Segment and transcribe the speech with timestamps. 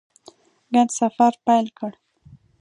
[0.73, 1.91] ګډ سفر پیل کړ.